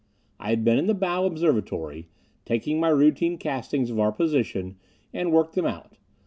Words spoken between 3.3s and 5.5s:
castings of our position and